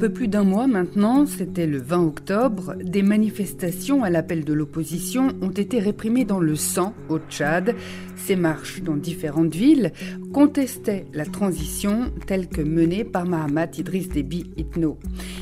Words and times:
Peu 0.00 0.08
plus 0.08 0.28
d'un 0.28 0.44
mois 0.44 0.66
maintenant, 0.66 1.26
c'était 1.26 1.66
le 1.66 1.76
20 1.76 2.06
octobre, 2.06 2.74
des 2.82 3.02
manifestations 3.02 4.02
à 4.02 4.08
l'appel 4.08 4.46
de 4.46 4.54
l'opposition 4.54 5.28
ont 5.42 5.50
été 5.50 5.78
réprimées 5.78 6.24
dans 6.24 6.40
le 6.40 6.56
sang 6.56 6.94
au 7.10 7.18
Tchad. 7.18 7.74
Ces 8.16 8.34
marches 8.34 8.80
dans 8.80 8.96
différentes 8.96 9.54
villes 9.54 9.92
contestaient 10.32 11.04
la 11.12 11.26
transition 11.26 12.12
telle 12.26 12.48
que 12.48 12.62
menée 12.62 13.04
par 13.04 13.26
Mahamat 13.26 13.76
Idriss 13.76 14.08
Déby 14.08 14.50
Itno. 14.56 14.98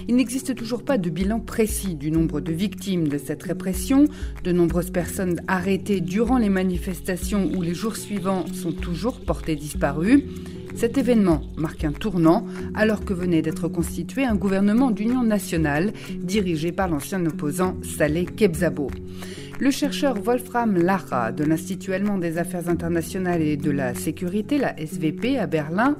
Il 0.09 0.16
n'existe 0.16 0.56
toujours 0.56 0.82
pas 0.82 0.98
de 0.98 1.09
bilan 1.09 1.38
précis 1.38 1.95
du 1.95 2.10
nombre 2.10 2.40
de 2.40 2.52
victimes 2.52 3.06
de 3.06 3.18
cette 3.18 3.45
répression. 3.45 4.06
De 4.43 4.51
nombreuses 4.51 4.90
personnes 4.90 5.40
arrêtées 5.46 6.01
durant 6.01 6.38
les 6.38 6.48
manifestations 6.48 7.48
ou 7.54 7.62
les 7.62 7.74
jours 7.74 7.95
suivants 7.95 8.45
sont 8.52 8.73
toujours 8.73 9.20
portées 9.20 9.54
disparues. 9.54 10.24
Cet 10.78 10.96
événement 10.96 11.41
marque 11.56 11.82
un 11.82 11.91
tournant 11.91 12.46
alors 12.77 13.05
que 13.05 13.12
venait 13.12 13.42
d'être 13.42 13.66
constitué 13.66 14.24
un 14.24 14.37
gouvernement 14.37 14.92
d'union 14.92 15.24
nationale 15.24 15.92
dirigé 16.20 16.70
par 16.70 16.87
l'ancien 16.87 17.27
opposant 17.27 17.74
Saleh 17.82 18.27
Kebzabo. 18.27 18.88
Le 19.59 19.73
chercheur 19.73 20.14
Wolfram 20.23 20.77
Lara 20.77 21.32
de 21.32 21.42
l'Institut 21.42 21.95
allemand 21.95 22.16
des 22.16 22.38
affaires 22.38 22.68
internationales 22.68 23.42
et 23.42 23.56
de 23.56 23.73
la 23.73 23.92
sécurité, 23.92 24.56
la 24.56 24.78
SVP, 24.78 25.37
à 25.37 25.48
Berlin, 25.48 25.96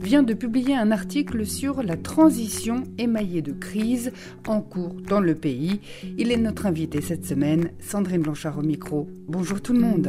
vient 0.00 0.22
de 0.22 0.32
publier 0.32 0.76
un 0.76 0.92
article 0.92 1.44
sur 1.44 1.82
la 1.82 1.98
transition 1.98 2.84
émaillée 2.96 3.42
de 3.42 3.52
crise 3.52 4.12
en 4.46 4.62
cours 4.62 4.96
dans 5.06 5.20
le 5.20 5.34
pays. 5.34 5.82
Il 6.16 6.32
est 6.32 6.38
notre 6.38 6.64
invité 6.64 7.02
cette 7.02 7.26
semaine, 7.26 7.68
Sandrine 7.80 8.22
Blanchard 8.22 8.56
au 8.56 8.62
micro. 8.62 9.10
Bonjour 9.28 9.60
tout 9.60 9.74
le 9.74 9.80
monde. 9.80 10.08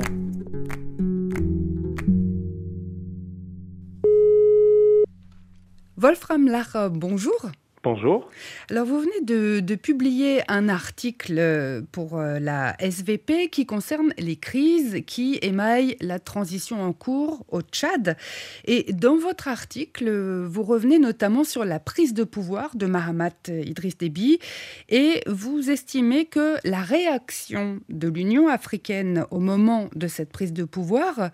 Wolfram 6.03 6.49
Lach, 6.49 6.89
bonjour. 6.89 7.49
Bonjour. 7.83 8.29
Alors 8.69 8.85
vous 8.85 9.01
venez 9.01 9.19
de, 9.25 9.75
publier 9.75 10.41
un 10.47 10.69
article 10.69 11.83
pour 11.91 12.17
euh, 12.17 12.39
la 12.39 12.77
SVP 12.79 13.49
qui 13.49 13.65
concerne 13.65 14.13
les 14.17 14.37
crises 14.37 15.01
qui 15.05 15.37
émaillent 15.41 15.97
la 15.99 16.17
transition 16.19 16.81
en 16.81 16.93
cours 16.93 17.43
au 17.49 17.59
Tchad. 17.59 18.15
Et 18.63 18.93
dans 18.93 19.17
votre 19.17 19.49
article, 19.49 20.09
vous 20.45 20.63
revenez 20.63 20.97
notamment 20.97 21.43
sur 21.43 21.65
la 21.65 21.81
prise 21.81 22.13
de 22.13 22.23
pouvoir 22.23 22.77
de 22.77 22.85
Mahamat 22.85 23.49
Idriss 23.49 23.97
Déby 23.97 24.39
et 24.87 25.21
vous 25.27 25.69
estimez 25.69 26.23
que 26.23 26.55
la 26.63 26.79
réaction 26.79 27.81
de 27.89 28.07
l'Union 28.07 28.47
africaine 28.47 29.25
au 29.29 29.41
moment 29.41 29.89
de 29.93 30.07
cette 30.07 30.31
prise 30.31 30.53
de 30.53 30.63
pouvoir 30.63 31.31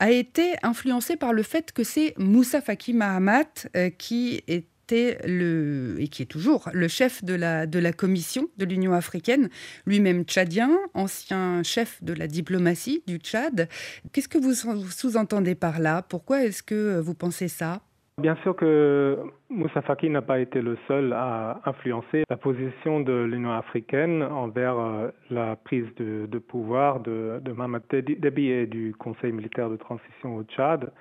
a 0.00 0.10
été 0.10 0.54
influencée 0.64 1.14
par 1.14 1.32
le 1.32 1.44
fait 1.44 1.70
que 1.70 1.84
c'est 1.84 2.14
Moussa 2.18 2.60
Faki 2.60 2.92
Mahamat 2.92 3.68
euh, 3.76 3.88
qui 3.90 4.42
est 4.48 4.71
et 4.92 6.08
qui 6.08 6.22
est 6.22 6.30
toujours 6.30 6.68
le 6.72 6.88
chef 6.88 7.24
de 7.24 7.34
la, 7.34 7.92
commission 7.92 8.48
de 8.58 8.64
l'Union 8.64 8.92
africaine, 8.92 9.48
lui-même 9.86 10.24
tchadien, 10.24 10.70
ancien 10.94 11.62
chef 11.62 12.02
de 12.02 12.12
la 12.12 12.26
diplomatie 12.26 13.02
du 13.06 13.16
Tchad. 13.16 13.68
Qu'est-ce 14.12 14.28
que 14.28 14.38
vous 14.38 14.54
sous-entendez 14.54 15.54
par 15.54 15.80
là? 15.80 16.02
Pourquoi 16.02 16.44
est-ce 16.44 16.62
que 16.62 17.00
vous 17.00 17.14
pensez 17.14 17.48
ça? 17.48 17.80
Bien 18.18 18.36
sûr 18.42 18.54
que 18.54 19.18
Moussa 19.48 19.80
Faki 19.80 20.10
n'a 20.10 20.20
pas 20.20 20.38
été 20.38 20.60
le 20.60 20.76
seul 20.86 21.14
à 21.14 21.62
influencer 21.64 22.24
la 22.28 22.36
position 22.36 23.00
de 23.00 23.24
l'Union 23.24 23.52
africaine 23.52 24.22
envers 24.22 24.78
euh, 24.78 25.08
la 25.30 25.56
prise 25.56 25.86
de, 25.96 26.38
pouvoir 26.38 27.00
de, 27.00 27.40
de 27.42 27.52
Mohamed 27.52 27.82
Déby 27.90 28.48
et 28.48 28.66
du 28.66 28.94
Conseil 28.98 29.32
militaire 29.32 29.70
de 29.70 29.76
transition 29.76 30.36
au 30.36 30.42
Tchad. 30.44 30.92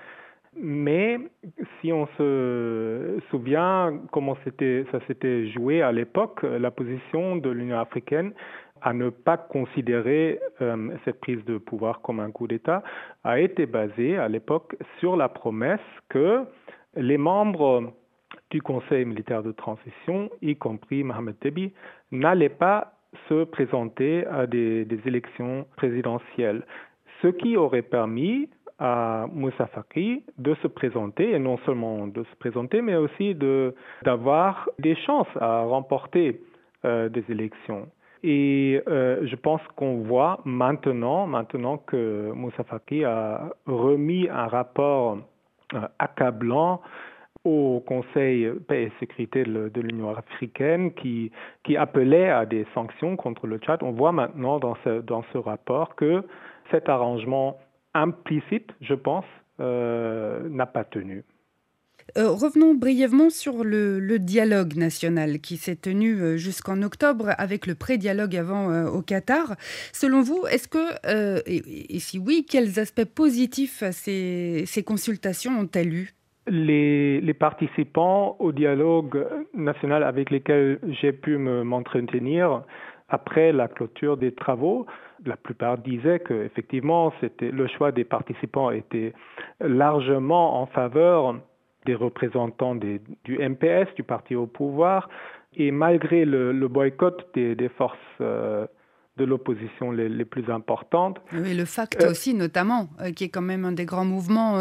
Mais 0.57 1.17
si 1.79 1.93
on 1.93 2.07
se 2.17 3.19
souvient 3.29 3.99
comment 4.11 4.35
ça 4.35 4.99
s'était 5.07 5.47
joué 5.47 5.81
à 5.81 5.91
l'époque, 5.91 6.43
la 6.43 6.71
position 6.71 7.37
de 7.37 7.49
l'Union 7.49 7.79
africaine 7.79 8.33
à 8.81 8.93
ne 8.93 9.09
pas 9.09 9.37
considérer 9.37 10.39
euh, 10.61 10.89
cette 11.05 11.19
prise 11.19 11.43
de 11.45 11.57
pouvoir 11.57 12.01
comme 12.01 12.19
un 12.19 12.31
coup 12.31 12.47
d'État 12.47 12.83
a 13.23 13.39
été 13.39 13.65
basée 13.65 14.17
à 14.17 14.27
l'époque 14.27 14.75
sur 14.99 15.15
la 15.15 15.29
promesse 15.29 15.79
que 16.09 16.43
les 16.95 17.17
membres 17.17 17.93
du 18.49 18.61
Conseil 18.61 19.05
militaire 19.05 19.43
de 19.43 19.51
transition, 19.51 20.29
y 20.41 20.55
compris 20.55 21.03
Mohamed 21.03 21.35
Déby, 21.41 21.71
n'allaient 22.11 22.49
pas 22.49 22.93
se 23.29 23.43
présenter 23.43 24.25
à 24.27 24.47
des 24.47 24.87
élections 25.05 25.65
présidentielles, 25.77 26.65
ce 27.21 27.27
qui 27.27 27.55
aurait 27.55 27.81
permis 27.81 28.49
à 28.81 29.27
Moussa 29.31 29.67
Faki 29.67 30.23
de 30.39 30.55
se 30.55 30.67
présenter, 30.67 31.31
et 31.31 31.39
non 31.39 31.57
seulement 31.65 32.07
de 32.07 32.23
se 32.23 32.35
présenter, 32.39 32.81
mais 32.81 32.95
aussi 32.95 33.35
d'avoir 34.03 34.67
des 34.79 34.95
chances 34.95 35.27
à 35.39 35.61
remporter 35.61 36.41
euh, 36.83 37.07
des 37.07 37.23
élections. 37.29 37.87
Et 38.23 38.81
euh, 38.87 39.25
je 39.27 39.35
pense 39.35 39.61
qu'on 39.75 39.99
voit 40.01 40.39
maintenant, 40.45 41.27
maintenant 41.27 41.77
que 41.77 42.31
Moussa 42.33 42.63
Faki 42.63 43.03
a 43.03 43.53
remis 43.67 44.27
un 44.29 44.47
rapport 44.47 45.19
euh, 45.75 45.79
accablant 45.99 46.81
au 47.43 47.83
Conseil 47.87 48.51
paix 48.67 48.83
et 48.83 48.91
sécurité 48.99 49.43
de 49.43 49.81
l'Union 49.81 50.15
africaine 50.15 50.91
qui, 50.93 51.31
appelait 51.75 52.29
à 52.29 52.45
des 52.45 52.67
sanctions 52.73 53.15
contre 53.15 53.47
le 53.47 53.57
Tchad. 53.57 53.81
On 53.81 53.91
voit 53.91 54.11
maintenant 54.11 54.59
dans 54.59 54.75
ce 54.83 55.37
rapport 55.37 55.95
que 55.95 56.23
cet 56.69 56.87
arrangement 56.87 57.57
implicite, 57.93 58.71
je 58.81 58.93
pense, 58.93 59.25
euh, 59.59 60.47
n'a 60.49 60.65
pas 60.65 60.83
tenu. 60.83 61.23
Euh, 62.17 62.29
revenons 62.29 62.73
brièvement 62.73 63.29
sur 63.29 63.63
le, 63.63 64.17
dialogue 64.19 64.75
national 64.75 65.39
qui 65.39 65.55
s'est 65.55 65.75
tenu 65.75 66.15
euh, 66.15 66.35
jusqu'en 66.35 66.81
octobre 66.81 67.29
avec 67.37 67.67
le 67.67 67.75
pré-dialogue 67.75 68.35
avant 68.35 68.85
au 68.87 69.01
Qatar. 69.01 69.55
Selon 69.93 70.21
vous, 70.21 70.43
est-ce 70.51 70.67
que, 70.67 71.47
et, 71.47 71.99
si 71.99 72.17
oui, 72.17 72.45
quels 72.49 72.79
aspects 72.79 73.05
positifs 73.05 73.83
ces, 73.91 74.63
ces 74.65 74.83
consultations 74.83 75.51
ont-elles 75.59 75.93
eu? 75.93 76.09
Les, 76.47 77.21
les, 77.21 77.33
participants 77.35 78.35
au 78.39 78.51
dialogue 78.51 79.27
national 79.53 80.03
avec 80.03 80.31
lesquels 80.31 80.79
j'ai 80.99 81.11
pu 81.11 81.37
m'entretenir 81.37 82.63
après 83.11 83.51
la 83.51 83.67
clôture 83.67 84.17
des 84.17 84.33
travaux 84.33 84.87
la 85.25 85.37
plupart 85.37 85.77
disaient 85.77 86.19
que 86.19 86.33
effectivement 86.33 87.13
c'était 87.21 87.51
le 87.51 87.67
choix 87.67 87.91
des 87.91 88.03
participants 88.03 88.71
était 88.71 89.13
largement 89.59 90.61
en 90.61 90.65
faveur 90.65 91.35
des 91.85 91.95
représentants 91.95 92.75
du 92.75 93.01
MPS, 93.27 93.93
du 93.95 94.03
parti 94.03 94.35
au 94.35 94.45
pouvoir, 94.45 95.09
et 95.55 95.71
malgré 95.71 96.25
le, 96.25 96.67
boycott 96.67 97.27
des, 97.33 97.69
forces 97.75 97.97
euh, 98.21 98.67
de 99.17 99.25
l'opposition 99.25 99.91
les, 99.91 100.25
plus 100.25 100.49
importantes. 100.49 101.19
Oui, 101.33 101.55
le 101.55 101.65
FACT 101.65 102.03
euh, 102.03 102.11
aussi 102.11 102.33
notamment, 102.33 102.89
euh, 103.01 103.11
qui 103.11 103.25
est 103.25 103.29
quand 103.29 103.41
même 103.41 103.65
un 103.65 103.71
des 103.71 103.85
grands 103.85 104.05
mouvements 104.05 104.59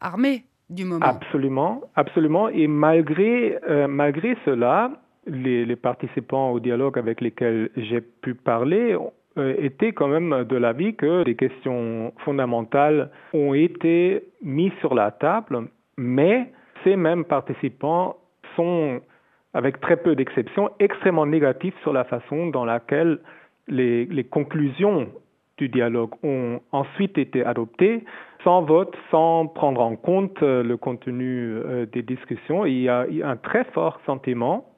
armés 0.00 0.44
du 0.68 0.84
moment. 0.84 1.04
Absolument, 1.04 1.82
absolument. 1.94 2.48
Et 2.48 2.66
malgré, 2.66 3.58
malgré 3.88 4.36
cela, 4.44 4.92
les, 5.26 5.64
les, 5.64 5.76
participants 5.76 6.50
au 6.50 6.60
dialogue 6.60 6.98
avec 6.98 7.20
lesquels 7.20 7.70
j'ai 7.76 8.00
pu 8.00 8.34
parler 8.34 8.96
euh, 9.38 9.54
était 9.58 9.92
quand 9.92 10.08
même 10.08 10.44
de 10.44 10.56
l'avis 10.56 10.94
que 10.94 11.24
des 11.24 11.36
questions 11.36 12.12
fondamentales 12.24 13.10
ont 13.32 13.54
été 13.54 14.24
mises 14.42 14.72
sur 14.80 14.94
la 14.94 15.10
table, 15.10 15.68
mais 15.96 16.50
ces 16.84 16.96
mêmes 16.96 17.24
participants 17.24 18.16
sont, 18.56 19.00
avec 19.54 19.80
très 19.80 19.96
peu 19.96 20.14
d'exceptions, 20.16 20.70
extrêmement 20.78 21.26
négatifs 21.26 21.74
sur 21.82 21.92
la 21.92 22.04
façon 22.04 22.48
dans 22.48 22.64
laquelle 22.64 23.18
les, 23.68 24.06
les 24.06 24.24
conclusions 24.24 25.08
du 25.58 25.68
dialogue 25.68 26.12
ont 26.22 26.60
ensuite 26.72 27.18
été 27.18 27.44
adoptées 27.44 28.04
sans 28.42 28.62
vote, 28.62 28.96
sans 29.10 29.46
prendre 29.46 29.82
en 29.82 29.96
compte 29.96 30.42
euh, 30.42 30.62
le 30.62 30.76
contenu 30.76 31.52
euh, 31.54 31.86
des 31.86 32.02
discussions. 32.02 32.64
Il 32.64 32.80
y 32.80 32.88
a 32.88 33.06
un 33.22 33.36
très 33.36 33.64
fort 33.64 34.00
sentiment 34.06 34.69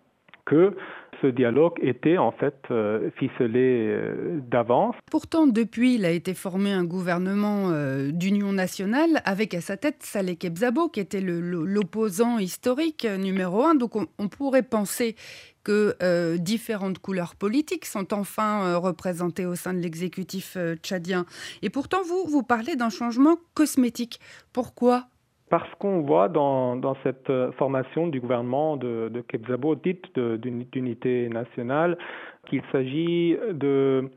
que 0.44 0.74
ce 1.22 1.28
dialogue 1.28 1.74
était 1.80 2.18
en 2.18 2.32
fait 2.32 2.56
euh, 2.70 3.10
ficelé 3.18 3.86
euh, 3.88 4.40
d'avance. 4.50 4.96
Pourtant, 5.10 5.46
depuis, 5.46 5.94
il 5.94 6.04
a 6.04 6.10
été 6.10 6.34
formé 6.34 6.72
un 6.72 6.84
gouvernement 6.84 7.70
euh, 7.70 8.10
d'union 8.10 8.52
nationale 8.52 9.22
avec 9.24 9.54
à 9.54 9.60
sa 9.60 9.76
tête 9.76 10.02
Saleh 10.02 10.36
Kebzabo, 10.36 10.88
qui 10.88 11.00
était 11.00 11.20
l'opposant 11.20 12.38
historique 12.38 13.04
numéro 13.04 13.62
un. 13.62 13.76
Donc 13.76 13.94
on, 13.96 14.28
pourrait 14.28 14.62
penser 14.62 15.14
que 15.62 15.94
différentes 16.38 16.98
couleurs 16.98 17.36
politiques 17.36 17.84
sont 17.84 18.12
enfin 18.12 18.76
représentées 18.76 19.46
au 19.46 19.54
sein 19.54 19.74
de 19.74 19.78
l'exécutif 19.78 20.56
tchadien. 20.82 21.24
Et 21.60 21.70
pourtant, 21.70 22.02
vous, 22.02 22.24
vous 22.26 22.42
parlez 22.42 22.74
d'un 22.74 22.90
changement 22.90 23.36
cosmétique. 23.54 24.18
Pourquoi 24.52 25.06
parce 25.52 25.68
qu'on 25.74 26.00
voit 26.00 26.30
dans, 26.30 26.96
cette 27.02 27.30
formation 27.58 28.06
du 28.06 28.20
gouvernement 28.20 28.78
de, 28.78 29.10
de 29.12 29.20
Kebzabo, 29.20 29.74
dite 29.74 30.18
d'unité 30.18 31.28
nationale, 31.28 31.98
qu'il 32.46 32.62
s'agit 32.72 33.36
de, 33.52 34.08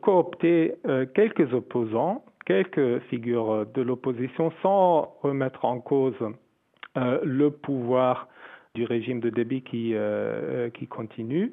coopter 0.00 0.76
quelques 1.14 1.52
opposants, 1.52 2.24
quelques 2.46 3.00
figures 3.10 3.66
de 3.74 3.82
l'opposition 3.82 4.50
sans 4.62 5.14
remettre 5.20 5.66
en 5.66 5.78
cause 5.78 6.14
le 6.96 7.50
pouvoir 7.50 8.26
du 8.74 8.86
régime 8.86 9.20
de 9.20 9.28
débit 9.28 9.60
qui, 9.60 9.94
qui 10.72 10.86
continue. 10.86 11.52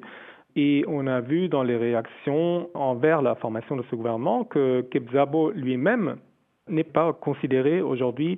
Et 0.56 0.82
on 0.88 1.06
a 1.06 1.20
vu 1.20 1.50
dans 1.50 1.62
les 1.62 1.76
réactions 1.76 2.70
envers 2.72 3.20
la 3.20 3.34
formation 3.34 3.76
de 3.76 3.84
ce 3.90 3.96
gouvernement 3.96 4.44
que 4.44 4.80
Kebzabo 4.90 5.50
lui-même 5.50 6.16
n'est 6.68 6.84
pas 6.84 7.12
considéré 7.12 7.82
aujourd'hui 7.82 8.36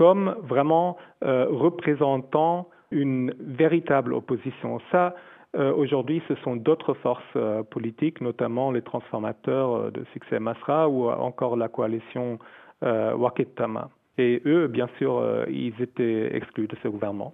comme 0.00 0.34
vraiment 0.44 0.96
euh, 1.24 1.46
représentant 1.50 2.68
une 2.90 3.34
véritable 3.38 4.14
opposition. 4.14 4.80
Ça, 4.90 5.14
euh, 5.54 5.74
aujourd'hui, 5.74 6.22
ce 6.26 6.34
sont 6.36 6.56
d'autres 6.56 6.94
forces 6.94 7.36
euh, 7.36 7.62
politiques, 7.62 8.22
notamment 8.22 8.72
les 8.72 8.80
transformateurs 8.80 9.92
de 9.92 10.02
succès 10.14 10.40
Masra 10.40 10.88
ou 10.88 11.10
encore 11.10 11.54
la 11.54 11.68
coalition 11.68 12.38
Waketama. 12.82 13.90
Et 14.16 14.40
eux, 14.46 14.68
bien 14.68 14.88
sûr, 14.96 15.22
ils 15.50 15.74
étaient 15.82 16.34
exclus 16.34 16.66
de 16.66 16.76
ce 16.82 16.88
gouvernement. 16.88 17.32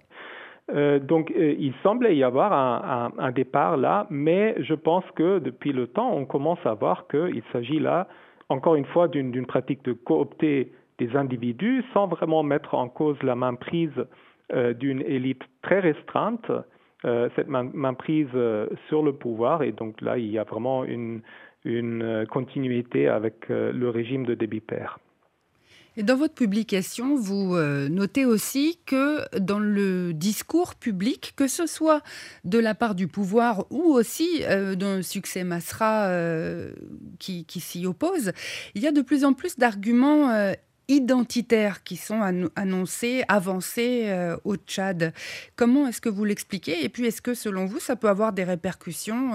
Donc, 0.73 1.31
il 1.37 1.73
semblait 1.83 2.17
y 2.17 2.23
avoir 2.25 2.51
un, 3.17 3.31
départ 3.31 3.77
là, 3.77 4.07
mais 4.09 4.55
je 4.59 4.73
pense 4.73 5.05
que 5.15 5.39
depuis 5.39 5.71
le 5.71 5.87
temps, 5.87 6.11
on 6.13 6.25
commence 6.25 6.59
à 6.65 6.73
voir 6.73 7.07
qu'il 7.07 7.43
s'agit 7.53 7.79
là, 7.79 8.09
encore 8.49 8.75
une 8.75 8.85
fois, 8.87 9.07
d'une 9.07 9.45
pratique 9.45 9.85
de 9.85 9.93
coopter 9.93 10.73
des 10.97 11.15
individus 11.15 11.83
sans 11.93 12.07
vraiment 12.07 12.43
mettre 12.43 12.75
en 12.75 12.89
cause 12.89 13.17
la 13.23 13.35
main 13.35 13.55
prise 13.55 14.05
euh, 14.53 14.73
d'une 14.73 15.01
élite 15.01 15.43
très 15.61 15.79
restreinte, 15.79 16.51
cette 17.35 17.47
main, 17.47 17.93
prise 17.93 18.27
sur 18.89 19.03
le 19.03 19.13
pouvoir. 19.13 19.63
Et 19.63 19.71
donc 19.71 20.01
là, 20.01 20.17
il 20.17 20.29
y 20.29 20.39
a 20.39 20.43
vraiment 20.43 20.83
une, 20.83 21.21
une 21.63 22.25
continuité 22.29 23.07
avec 23.07 23.47
le 23.47 23.89
régime 23.89 24.25
de 24.25 24.33
débit. 24.33 24.63
Et 25.99 26.03
dans 26.03 26.15
votre 26.15 26.35
publication, 26.35 27.15
vous 27.15 27.55
euh, 27.55 27.89
notez 27.89 28.23
aussi 28.25 28.77
que 28.85 29.25
dans 29.39 29.57
le 29.57 30.13
discours 30.13 30.75
public, 30.75 31.33
que 31.35 31.47
ce 31.47 31.65
soit 31.65 32.03
de 32.43 32.59
la 32.59 32.75
part 32.75 32.93
du 32.93 33.07
pouvoir 33.07 33.65
ou 33.71 33.81
aussi 33.95 34.43
euh, 34.43 34.75
d'un 34.75 35.01
succès 35.01 35.43
Masra 35.43 36.09
euh, 36.09 36.71
qui, 37.17 37.45
s'y 37.59 37.87
oppose, 37.87 38.31
il 38.75 38.83
y 38.83 38.87
a 38.87 38.91
de 38.91 39.01
plus 39.01 39.25
en 39.25 39.33
plus 39.33 39.57
d'arguments 39.57 40.29
identitaires 40.87 41.83
qui 41.83 41.95
sont 41.95 42.21
annoncés, 42.55 43.23
avancés 43.27 44.09
au 44.45 44.55
Tchad. 44.55 45.13
Comment 45.55 45.87
est-ce 45.87 46.01
que 46.01 46.09
vous 46.09 46.25
l'expliquez? 46.25 46.83
Et 46.83 46.89
puis, 46.89 47.05
est-ce 47.05 47.21
que 47.21 47.33
selon 47.33 47.65
vous, 47.65 47.79
ça 47.79 47.95
peut 47.95 48.09
avoir 48.09 48.33
des 48.33 48.43
répercussions 48.43 49.31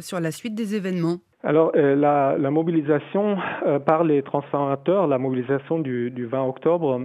sur 0.00 0.20
la 0.20 0.30
suite 0.30 0.54
des 0.54 0.74
événements? 0.74 1.18
Alors, 1.44 1.72
euh, 1.76 1.94
la, 1.94 2.50
mobilisation 2.50 3.36
euh, 3.66 3.78
par 3.78 4.02
les 4.02 4.22
transformateurs, 4.22 5.06
la 5.06 5.18
mobilisation 5.18 5.78
du, 5.78 6.10
20 6.26 6.42
octobre, 6.42 7.02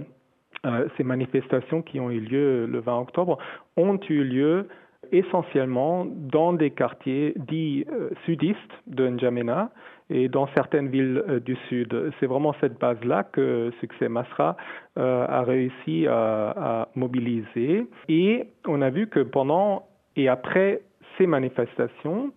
euh, 0.64 0.88
ces 0.96 1.04
manifestations 1.04 1.82
qui 1.82 2.00
ont 2.00 2.10
eu 2.10 2.20
lieu 2.20 2.64
le 2.64 2.80
20 2.80 3.00
octobre, 3.00 3.36
ont 3.76 4.00
eu 4.08 4.24
lieu 4.24 4.66
essentiellement 5.12 6.06
dans 6.06 6.52
des 6.52 6.70
quartiers 6.70 7.34
dits 7.36 7.84
sudistes 8.24 8.58
de 8.86 9.08
N'Djamena 9.08 9.70
et 10.08 10.28
dans 10.28 10.48
certaines 10.56 10.88
villes 10.88 11.40
du 11.44 11.56
sud. 11.68 12.12
C'est 12.18 12.26
vraiment 12.26 12.54
cette 12.60 12.78
base-là 12.78 13.24
que 13.24 13.70
Succès 13.80 14.08
Masra 14.08 14.56
a 14.96 15.42
réussi 15.42 16.06
à, 16.08 16.88
mobiliser. 16.94 17.86
Et 18.08 18.46
on 18.66 18.82
a 18.82 18.90
vu 18.90 19.06
que 19.06 19.20
pendant 19.20 19.86
et 20.16 20.28
après 20.28 20.82
ces 21.16 21.26
manifestations, 21.26 22.32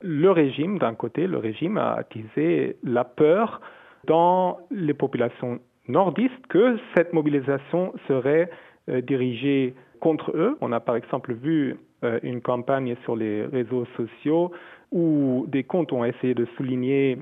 le 0.00 0.30
régime, 0.30 0.78
d'un 0.78 0.94
côté, 0.94 1.26
le 1.26 1.38
régime 1.38 1.78
a 1.78 1.92
attisé 1.92 2.76
la 2.82 3.04
peur 3.04 3.60
dans 4.06 4.58
les 4.70 4.94
populations 4.94 5.60
nordistes 5.88 6.46
que 6.48 6.76
cette 6.94 7.12
mobilisation 7.12 7.92
serait 8.08 8.50
euh, 8.88 9.00
dirigée 9.00 9.74
contre 10.02 10.32
eux. 10.34 10.58
On 10.60 10.72
a 10.72 10.80
par 10.80 10.96
exemple 10.96 11.32
vu 11.32 11.76
euh, 12.02 12.18
une 12.24 12.40
campagne 12.40 12.96
sur 13.04 13.14
les 13.14 13.46
réseaux 13.46 13.86
sociaux 13.96 14.50
où 14.90 15.46
des 15.48 15.62
comptes 15.62 15.92
ont 15.92 16.04
essayé 16.04 16.34
de 16.34 16.44
souligner 16.56 17.18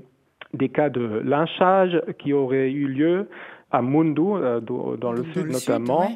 des 0.54 0.70
cas 0.70 0.88
de 0.88 1.20
lynchage 1.22 2.00
qui 2.18 2.32
auraient 2.32 2.72
eu 2.72 2.88
lieu 2.88 3.28
à 3.70 3.82
Mundu, 3.82 4.22
euh, 4.22 4.60
dans 4.60 5.12
le 5.12 5.24
sud 5.34 5.52
notamment, 5.52 6.08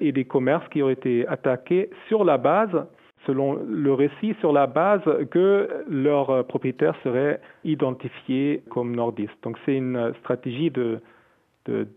et 0.00 0.12
des 0.12 0.24
commerces 0.24 0.68
qui 0.68 0.82
auraient 0.82 0.92
été 0.92 1.26
attaqués 1.26 1.90
sur 2.08 2.24
la 2.24 2.38
base 2.38 2.86
selon 3.26 3.58
le 3.68 3.92
récit, 3.92 4.36
sur 4.38 4.52
la 4.52 4.68
base 4.68 5.02
que 5.32 5.68
leurs 5.90 6.46
propriétaires 6.46 6.94
seraient 7.02 7.40
identifiés 7.64 8.62
comme 8.70 8.94
nordistes. 8.94 9.42
Donc 9.42 9.56
c'est 9.64 9.74
une 9.74 10.12
stratégie 10.20 10.70
de, 10.70 11.00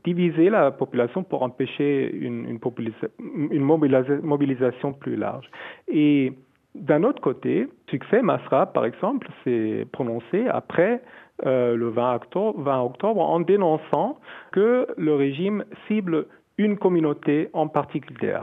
diviser 0.04 0.50
la 0.50 0.72
population 0.72 1.24
pour 1.24 1.44
empêcher 1.44 2.14
une, 2.14 2.60
mobilisation 3.20 4.94
plus 4.94 5.16
large. 5.16 5.50
Et 5.88 6.34
d'un 6.76 7.04
autre 7.04 7.22
côté, 7.22 7.68
Succès 7.90 8.22
Masra, 8.22 8.68
par 8.68 8.86
exemple, 8.86 9.28
s'est 9.44 9.88
prononcé 9.92 10.48
après 10.48 11.02
euh, 11.46 11.76
le 11.76 11.90
20 11.90 12.16
octobre, 12.16 12.62
20 12.62 12.82
octobre 12.82 13.22
en 13.22 13.40
dénonçant 13.40 14.20
que 14.52 14.88
le 14.98 15.16
régime 15.16 15.64
cible 15.88 16.26
une 16.58 16.78
communauté 16.78 17.50
en 17.54 17.68
particulier 17.68 18.38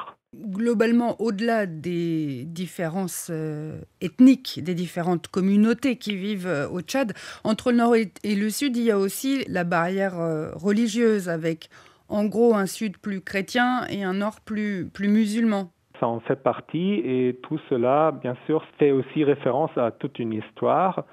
globalement, 0.45 1.21
au-delà 1.21 1.67
des 1.67 2.45
différences 2.45 3.29
euh, 3.31 3.81
ethniques, 4.01 4.61
des 4.63 4.75
différentes 4.75 5.29
communautés 5.29 5.97
qui 5.97 6.17
vivent 6.17 6.47
euh, 6.47 6.69
au 6.69 6.81
Tchad, 6.81 7.13
entre 7.45 7.71
le 7.71 7.79
nord 7.79 7.95
et, 7.97 8.11
le 8.25 8.51
sud, 8.51 8.77
il 8.77 8.85
y 8.85 8.91
a 8.91 8.99
aussi 8.99 9.45
la 9.49 9.65
barrière 9.65 10.19
euh, 10.19 10.51
religieuse 10.55 11.29
avec 11.29 11.69
en 12.09 12.25
gros 12.25 12.55
un 12.55 12.67
sud 12.67 12.99
plus 12.99 13.21
chrétien 13.21 13.87
et 13.91 14.05
un 14.05 14.15
nord 14.15 14.41
plus, 14.45 14.89
plus 14.93 15.09
musulman. 15.09 15.71
Ça 15.99 16.07
en 16.07 16.21
fait 16.21 16.43
partie 16.43 16.95
et 17.05 17.39
tout 17.43 17.59
cela, 17.71 18.13
bien 18.13 18.37
sûr, 18.47 18.65
fait 18.79 18.91
aussi 18.91 19.25
référence 19.25 19.71
à 19.77 19.91
toute 19.91 20.19
une 20.19 20.35
histoire. 20.35 21.05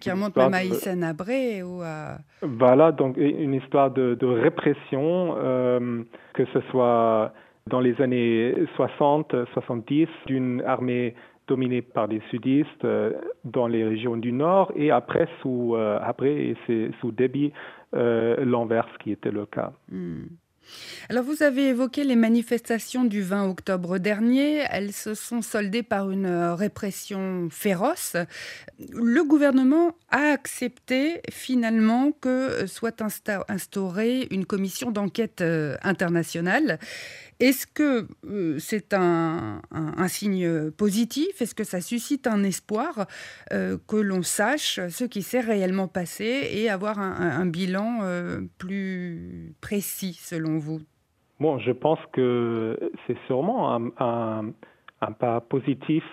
qui 0.00 0.10
remonte 0.10 0.36
même 0.36 0.52
à 0.52 0.64
Issa 0.64 0.96
Nabré 0.96 1.62
ou 1.62 1.80
à... 1.82 2.18
Voilà, 2.42 2.90
donc 2.90 3.16
une 3.16 3.54
histoire 3.54 3.92
de, 3.92 4.18
répression, 4.26 5.36
que 6.34 6.44
ce 6.52 6.60
soit 6.72 7.32
dans 7.68 7.80
les 7.80 8.00
années 8.00 8.54
60-70 8.78 10.08
d'une 10.26 10.62
armée 10.62 11.14
dominée 11.48 11.82
par 11.82 12.08
des 12.08 12.20
sudistes 12.30 12.84
euh, 12.84 13.12
dans 13.44 13.66
les 13.66 13.84
régions 13.84 14.16
du 14.16 14.32
nord 14.32 14.72
et 14.74 14.90
après 14.90 15.28
sous 15.42 15.74
euh, 15.76 15.98
débit 17.12 17.52
euh, 17.94 18.44
l'inverse 18.44 18.90
qui 19.02 19.12
était 19.12 19.30
le 19.30 19.46
cas. 19.46 19.72
Hmm. 19.90 20.24
Alors 21.08 21.22
vous 21.22 21.44
avez 21.44 21.68
évoqué 21.68 22.02
les 22.02 22.16
manifestations 22.16 23.04
du 23.04 23.22
20 23.22 23.48
octobre 23.48 23.98
dernier. 23.98 24.64
Elles 24.68 24.92
se 24.92 25.14
sont 25.14 25.40
soldées 25.40 25.84
par 25.84 26.10
une 26.10 26.26
répression 26.26 27.46
féroce. 27.52 28.16
Le 28.80 29.22
gouvernement 29.22 29.92
a 30.10 30.32
accepté 30.32 31.20
finalement 31.30 32.10
que 32.10 32.66
soit 32.66 33.00
instaurée 33.48 34.26
une 34.32 34.44
commission 34.44 34.90
d'enquête 34.90 35.40
internationale. 35.84 36.80
Est-ce 37.38 37.66
que 37.66 38.06
euh, 38.24 38.58
c'est 38.58 38.94
un, 38.94 39.60
signe 40.08 40.70
positif? 40.70 41.42
Est-ce 41.42 41.54
que 41.54 41.64
ça 41.64 41.80
suscite 41.80 42.26
un 42.26 42.42
espoir 42.42 43.06
euh, 43.52 43.76
que 43.86 43.96
l'on 43.96 44.22
sache 44.22 44.80
ce 44.88 45.04
qui 45.04 45.20
s'est 45.20 45.40
réellement 45.40 45.88
passé 45.88 46.48
et 46.54 46.70
avoir 46.70 46.98
un, 46.98 47.46
bilan 47.46 47.98
euh, 48.02 48.40
plus 48.58 49.54
précis 49.60 50.14
selon 50.14 50.58
vous? 50.58 50.80
Bon, 51.38 51.58
je 51.58 51.72
pense 51.72 51.98
que 52.12 52.78
c'est 53.06 53.18
sûrement 53.26 53.74
un, 53.98 54.52
pas 55.18 55.42
positif, 55.42 56.04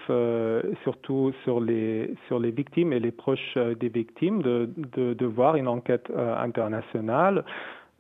surtout 0.84 1.32
sur 1.46 1.62
les, 1.62 2.14
sur 2.28 2.40
les 2.40 2.52
victimes 2.52 2.92
et 2.92 3.00
les 3.00 3.12
proches 3.14 3.58
des 3.80 3.88
victimes, 3.88 4.42
de, 4.42 4.70
de 5.14 5.26
voir 5.26 5.56
une 5.56 5.70
enquête 5.70 6.12
internationale. 6.14 7.46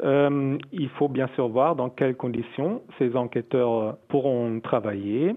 Euh, 0.01 0.57
il 0.71 0.89
faut 0.89 1.07
bien 1.07 1.27
sûr 1.35 1.47
voir 1.47 1.75
dans 1.75 1.89
quelles 1.89 2.15
conditions 2.15 2.81
ces 2.97 3.15
enquêteurs 3.15 3.97
pourront 4.07 4.59
travailler. 4.59 5.35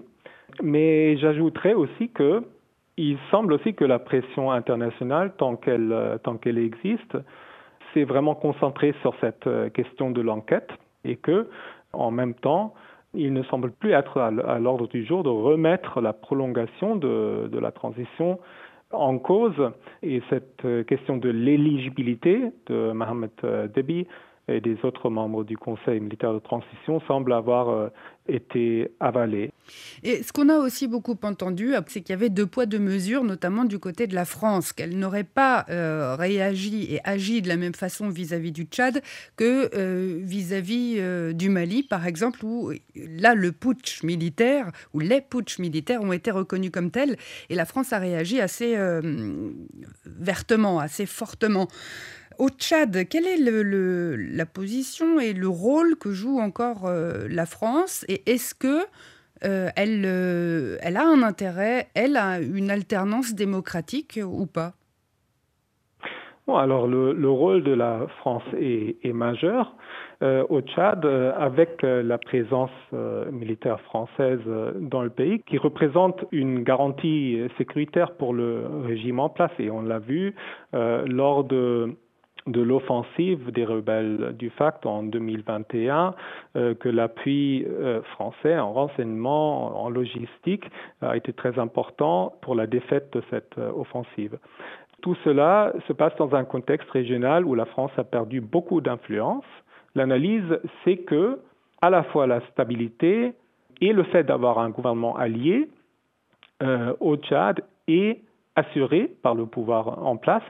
Mais 0.61 1.17
j'ajouterais 1.17 1.73
aussi 1.73 2.09
que 2.09 2.43
il 2.97 3.17
semble 3.29 3.53
aussi 3.53 3.75
que 3.75 3.85
la 3.85 3.99
pression 3.99 4.51
internationale, 4.51 5.31
tant 5.37 5.55
qu'elle 5.55 6.57
existe, 6.57 7.17
s'est 7.93 8.05
vraiment 8.05 8.33
concentrée 8.33 8.93
sur 9.01 9.13
cette 9.21 9.45
euh, 9.45 9.69
question 9.69 10.09
de 10.09 10.19
l'enquête 10.21 10.69
et 11.05 11.15
que, 11.15 11.47
en 11.93 12.09
même 12.09 12.33
temps, 12.33 12.73
il 13.13 13.33
ne 13.33 13.43
semble 13.43 13.71
plus 13.71 13.91
être 13.91 14.19
à 14.19 14.59
l'ordre 14.59 14.87
du 14.87 15.05
jour 15.05 15.23
de 15.23 15.29
remettre 15.29 16.01
la 16.01 16.11
prolongation 16.11 16.95
de, 16.95 17.49
la 17.59 17.71
transition 17.71 18.39
en 18.91 19.17
cause. 19.19 19.71
Et 20.01 20.21
cette 20.29 20.65
euh, 20.65 20.83
question 20.83 21.17
de 21.17 21.29
l'éligibilité 21.29 22.51
de 22.65 22.91
Mohamed 22.91 23.31
Debi 23.75 24.07
et 24.49 24.61
des 24.61 24.77
autres 24.83 25.09
membres 25.09 25.43
du 25.43 25.57
Conseil 25.57 25.99
militaire 25.99 26.33
de 26.33 26.39
transition 26.39 27.01
semblent 27.01 27.33
avoir 27.33 27.69
euh, 27.69 27.89
été 28.29 28.89
avalés. 29.01 29.51
Et 30.03 30.23
ce 30.23 30.31
qu'on 30.31 30.47
a 30.47 30.57
aussi 30.57 30.87
beaucoup 30.87 31.17
entendu, 31.23 31.73
c'est 31.87 32.01
qu'il 32.01 32.11
y 32.11 32.13
avait 32.13 32.29
deux 32.29 32.45
poids, 32.45 32.65
deux 32.65 32.79
mesures, 32.79 33.25
notamment 33.25 33.65
du 33.65 33.77
côté 33.77 34.07
de 34.07 34.15
la 34.15 34.23
France, 34.23 34.71
qu'elle 34.71 34.97
n'aurait 34.97 35.25
pas 35.25 35.65
euh, 35.69 36.15
réagi 36.15 36.87
et 36.93 37.01
agi 37.03 37.41
de 37.41 37.49
la 37.49 37.57
même 37.57 37.73
façon 37.73 38.07
vis-à-vis 38.07 38.53
du 38.53 38.63
Tchad 38.63 39.01
que 39.35 39.69
euh, 39.75 40.19
vis-à-vis 40.21 41.01
du 41.33 41.49
Mali, 41.49 41.83
par 41.83 42.07
exemple, 42.07 42.45
où 42.45 42.71
là, 42.95 43.35
le 43.35 43.51
putsch 43.51 44.03
militaire, 44.03 44.71
ou 44.93 44.99
les 44.99 45.19
putsch 45.19 45.59
militaires 45.59 46.01
ont 46.01 46.13
été 46.13 46.31
reconnus 46.31 46.71
comme 46.71 46.91
tels, 46.91 47.17
et 47.49 47.55
la 47.55 47.65
France 47.65 47.91
a 47.91 47.99
réagi 47.99 48.39
assez 48.39 48.77
vertement, 50.05 50.79
assez 50.79 51.05
fortement. 51.05 51.67
Au 52.39 52.49
Tchad, 52.49 53.07
quelle 53.09 53.25
est 53.25 53.39
la 53.39 54.45
position 54.45 55.19
et 55.19 55.33
le 55.33 55.47
rôle 55.47 55.95
que 55.95 56.11
joue 56.11 56.39
encore 56.39 56.85
euh, 56.85 57.27
la 57.29 57.47
France? 57.47 58.05
Et 58.07 58.21
est-ce 58.29 58.53
que 58.53 58.85
euh, 59.43 59.69
elle, 59.75 60.03
euh, 60.05 60.77
elle 60.81 60.97
a 60.97 61.07
un 61.07 61.23
intérêt, 61.23 61.87
elle 61.95 62.15
a 62.15 62.39
une 62.39 62.69
alternance 62.69 63.33
démocratique 63.33 64.19
ou 64.23 64.45
pas? 64.45 64.73
Bon, 66.45 66.57
alors 66.57 66.87
le, 66.87 67.11
le, 67.13 67.29
rôle 67.29 67.63
de 67.63 67.73
la 67.73 68.05
France 68.19 68.43
est 68.53 69.13
majeur. 69.13 69.75
au 70.21 70.61
Tchad, 70.61 71.05
avec 71.05 71.81
la 71.81 72.17
présence 72.17 72.71
militaire 73.31 73.81
française 73.81 74.39
dans 74.79 75.03
le 75.03 75.09
pays, 75.09 75.41
qui 75.41 75.57
représente 75.57 76.23
une 76.31 76.63
garantie 76.63 77.41
sécuritaire 77.57 78.13
pour 78.13 78.33
le 78.33 78.65
régime 78.85 79.19
en 79.19 79.27
place. 79.27 79.51
Et 79.59 79.69
on 79.69 79.81
l'a 79.81 79.99
vu 79.99 80.35
lors 80.71 81.43
de 81.43 81.97
de 82.47 82.61
l'offensive 82.61 83.51
des 83.51 83.65
rebelles 83.65 84.35
du 84.37 84.49
FACT 84.49 84.85
en 84.85 85.03
2021, 85.03 86.15
euh, 86.55 86.73
que 86.73 86.89
l'appui 86.89 87.65
euh, 87.67 88.01
français 88.13 88.57
en 88.57 88.73
renseignement, 88.73 89.83
en 89.83 89.89
logistique, 89.89 90.65
a 91.01 91.15
été 91.15 91.33
très 91.33 91.59
important 91.59 92.33
pour 92.41 92.55
la 92.55 92.65
défaite 92.65 93.13
de 93.13 93.21
cette 93.29 93.57
euh, 93.57 93.71
offensive. 93.75 94.37
Tout 95.01 95.15
cela 95.23 95.73
se 95.87 95.93
passe 95.93 96.15
dans 96.17 96.33
un 96.33 96.43
contexte 96.43 96.89
régional 96.89 97.45
où 97.45 97.53
la 97.53 97.65
France 97.65 97.91
a 97.97 98.03
perdu 98.03 98.41
beaucoup 98.41 98.81
d'influence. 98.81 99.45
L'analyse, 99.93 100.59
c'est 100.83 100.97
que 100.97 101.39
à 101.81 101.89
la 101.89 102.03
fois 102.03 102.25
la 102.25 102.41
stabilité 102.51 103.33
et 103.81 103.93
le 103.93 104.03
fait 104.03 104.23
d'avoir 104.23 104.57
un 104.57 104.71
gouvernement 104.71 105.15
allié 105.15 105.69
au 106.99 107.15
Tchad 107.17 107.63
est 107.87 108.21
assuré 108.55 109.11
par 109.21 109.35
le 109.35 109.45
pouvoir 109.45 110.03
en 110.03 110.17
place 110.17 110.41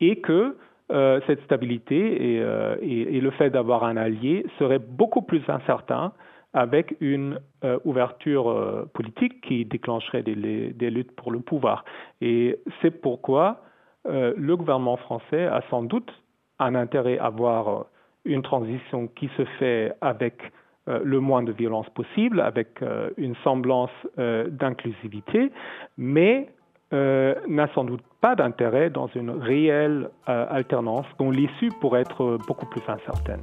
et 0.00 0.16
que 0.20 0.54
euh, 0.92 1.18
cette 1.26 1.42
stabilité 1.44 2.18
euh, 2.42 2.76
et, 2.82 3.16
et, 3.16 3.20
le 3.22 3.30
fait 3.30 3.48
d'avoir 3.48 3.84
un 3.84 3.96
allié 3.96 4.44
serait 4.58 4.78
beaucoup 4.78 5.22
plus 5.22 5.42
incertain 5.48 6.12
avec 6.52 6.94
une 7.00 7.40
euh, 7.64 7.78
ouverture 7.86 8.84
politique 8.92 9.40
qui 9.40 9.64
déclencherait 9.64 10.22
des, 10.22 10.34
des, 10.74 10.90
luttes 10.90 11.16
pour 11.16 11.32
le 11.32 11.40
pouvoir. 11.40 11.86
Et 12.20 12.58
c'est 12.82 12.90
pourquoi 12.90 13.62
le 14.06 14.54
gouvernement 14.54 14.98
français 14.98 15.46
a 15.46 15.62
sans 15.70 15.82
doute 15.82 16.12
un 16.58 16.74
intérêt 16.74 17.16
à 17.18 17.26
avoir 17.26 17.86
une 18.26 18.42
transition 18.42 19.06
qui 19.06 19.30
se 19.38 19.46
fait 19.58 19.94
avec 20.02 20.52
le 20.86 21.18
moins 21.18 21.42
de 21.42 21.52
violence 21.52 21.88
possible, 21.94 22.42
avec 22.42 22.84
une 23.16 23.34
semblance 23.36 23.90
d'inclusivité, 24.18 25.50
mais 25.96 26.50
euh, 26.92 27.34
n'a 27.48 27.72
sans 27.74 27.84
doute 27.84 28.02
pas 28.20 28.34
d'intérêt 28.34 28.90
dans 28.90 29.08
une 29.14 29.30
réelle 29.30 30.10
euh, 30.28 30.46
alternance 30.50 31.06
dont 31.18 31.30
l'issue 31.30 31.70
pourrait 31.80 32.02
être 32.02 32.38
beaucoup 32.46 32.66
plus 32.66 32.82
incertaine. 32.86 33.42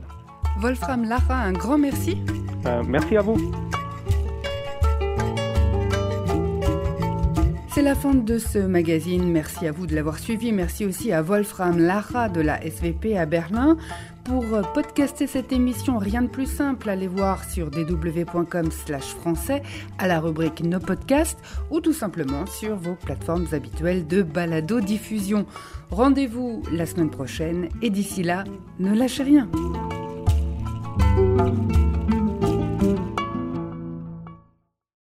Wolfram 0.59 1.03
Lara, 1.05 1.35
un 1.35 1.53
grand 1.53 1.77
merci. 1.77 2.17
Euh, 2.65 2.83
merci 2.87 3.17
à 3.17 3.21
vous. 3.21 3.37
C'est 7.73 7.81
la 7.81 7.95
fin 7.95 8.13
de 8.13 8.37
ce 8.37 8.59
magazine. 8.59 9.31
Merci 9.31 9.65
à 9.65 9.71
vous 9.71 9.87
de 9.87 9.95
l'avoir 9.95 10.19
suivi. 10.19 10.51
Merci 10.51 10.85
aussi 10.85 11.13
à 11.13 11.21
Wolfram 11.21 11.79
Lara 11.79 12.27
de 12.27 12.41
la 12.41 12.61
SVP 12.63 13.17
à 13.17 13.25
Berlin. 13.25 13.77
Pour 14.23 14.45
podcaster 14.73 15.27
cette 15.27 15.51
émission, 15.51 15.97
rien 15.97 16.21
de 16.21 16.27
plus 16.27 16.45
simple, 16.45 16.89
allez 16.89 17.07
voir 17.07 17.43
sur 17.43 17.69
dw.com 17.69 18.71
slash 18.71 19.15
français 19.15 19.61
à 19.97 20.07
la 20.07 20.19
rubrique 20.19 20.63
Nos 20.63 20.79
podcasts 20.79 21.39
ou 21.69 21.81
tout 21.81 21.93
simplement 21.93 22.45
sur 22.45 22.75
vos 22.75 22.95
plateformes 22.95 23.47
habituelles 23.51 24.07
de 24.07 24.21
balado-diffusion. 24.21 25.45
Rendez-vous 25.89 26.63
la 26.71 26.85
semaine 26.85 27.09
prochaine 27.09 27.69
et 27.81 27.89
d'ici 27.89 28.23
là, 28.23 28.43
ne 28.79 28.93
lâchez 28.93 29.23
rien. 29.23 29.49